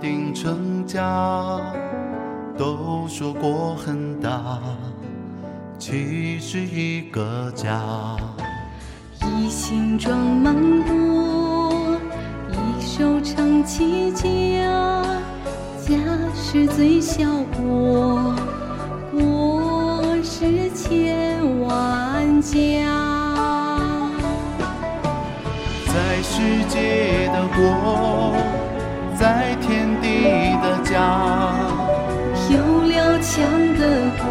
[0.00, 1.60] 定成家，
[2.56, 4.58] 都说过很大，
[5.78, 8.16] 其实一个家。
[9.20, 11.72] 一心装满钵，
[12.50, 15.04] 一手撑起家，
[15.80, 15.94] 家
[16.34, 17.24] 是最小
[17.56, 18.34] 国，
[19.12, 22.56] 国是千万家。
[25.86, 28.34] 在世界的国，
[29.18, 30.06] 在天地
[30.62, 30.96] 的家，
[32.48, 33.34] 有了强
[33.76, 33.82] 的
[34.16, 34.24] 国，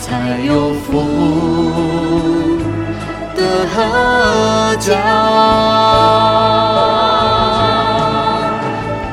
[0.00, 0.82] 才有富
[3.36, 3.42] 的
[4.78, 4.88] 家。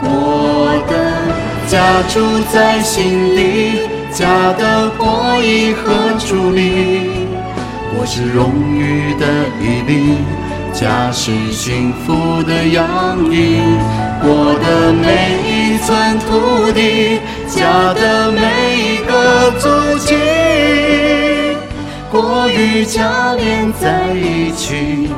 [0.00, 0.08] 我
[0.88, 0.92] 的
[1.68, 1.74] 家
[2.08, 2.14] 住
[2.50, 5.04] 在心里，家的国
[5.42, 6.62] 以何处立？
[7.96, 9.26] 我是荣誉的
[9.60, 10.16] 毅力，
[10.74, 13.60] 家是幸福的洋溢。
[14.26, 18.40] 我的每一寸土地，家的每
[18.76, 20.16] 一个足迹，
[22.10, 25.10] 国与家连在一起，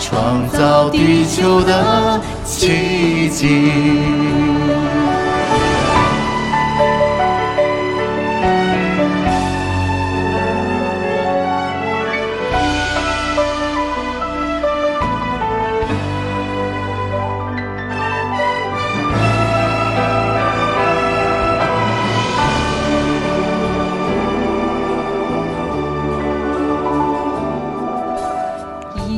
[0.00, 4.27] 创造地球的奇迹。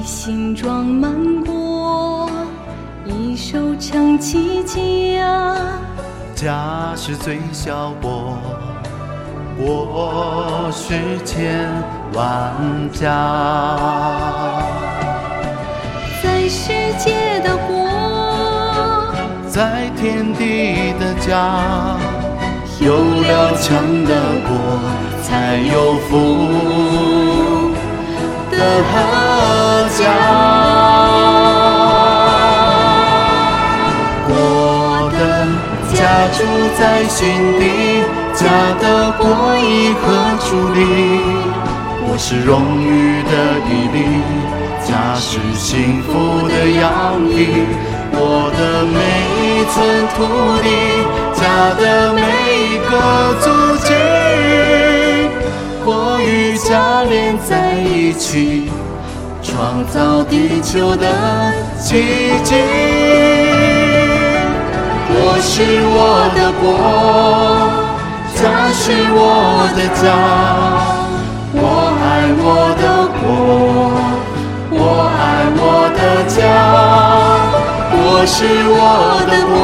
[0.00, 1.12] 一心装满
[1.44, 2.30] 国，
[3.04, 5.54] 一手撑起家。
[6.34, 8.38] 家是最小国，
[9.58, 11.68] 国是千
[12.14, 12.54] 万
[12.90, 14.62] 家。
[16.22, 17.86] 在世界的国，
[19.48, 21.60] 在天地的家，
[22.80, 24.14] 有了强的
[24.48, 24.56] 国，
[25.22, 26.48] 才有福
[28.50, 29.49] 的阖
[30.00, 30.04] 家。
[34.32, 34.34] 我
[35.12, 35.20] 的
[35.94, 35.98] 家
[36.36, 36.38] 住
[36.78, 37.18] 在心
[37.58, 37.62] 底，
[38.34, 38.40] 家
[38.80, 38.84] 的
[39.18, 39.22] 国
[39.58, 40.02] 以何
[40.40, 40.78] 处立？
[42.02, 42.50] 我是荣
[42.80, 43.32] 誉的
[43.68, 43.98] 毅力，
[44.84, 46.10] 家是幸福
[46.48, 46.82] 的洋
[47.28, 47.38] 溢。
[48.12, 48.98] 我的每
[49.38, 49.74] 一寸
[50.16, 50.18] 土
[50.62, 50.66] 地，
[51.38, 51.42] 家
[51.78, 51.80] 的
[52.12, 52.18] 每
[52.66, 52.90] 一个
[53.40, 53.44] 足
[53.84, 53.88] 迹，
[59.80, 61.06] 创造地球的
[61.78, 62.02] 奇
[62.44, 62.54] 迹。
[65.08, 66.62] 国是我的国，
[68.34, 68.40] 家
[68.74, 69.18] 是我
[69.74, 70.04] 的家。
[71.54, 71.58] 我
[71.98, 72.04] 爱
[72.36, 72.44] 我
[72.76, 72.82] 的
[73.20, 73.24] 国，
[74.70, 74.76] 我
[75.16, 75.64] 爱我
[75.96, 75.98] 的
[76.28, 76.36] 家。
[77.90, 78.36] 国是
[78.68, 78.78] 我
[79.30, 79.56] 的国，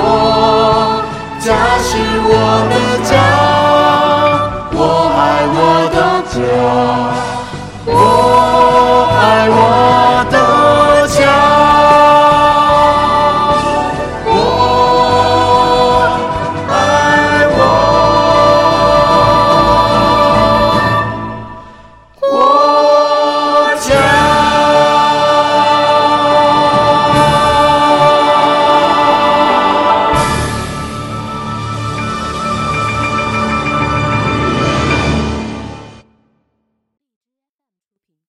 [1.41, 1.47] 家
[1.83, 1.88] 是
[2.25, 2.33] 我
[2.72, 3.12] 的家。
[4.72, 4.81] 我
[5.15, 5.21] 爱
[5.53, 5.56] 我
[5.93, 5.97] 的
[6.33, 6.37] 家。